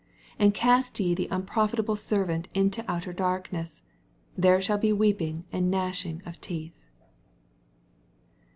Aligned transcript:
80 0.39 0.43
And 0.59 0.79
east 0.79 0.99
ye 0.99 1.13
the 1.13 1.27
mtproAtabla 1.27 1.95
servant 1.95 2.47
into 2.55 2.83
outer 2.89 3.13
darkneea: 3.13 3.83
there 4.35 4.59
shall 4.59 4.79
be 4.79 4.91
weeping 4.91 5.45
and 5.51 5.69
gnashing 5.69 6.23
of 6.25 6.41
teeth. 6.41 6.73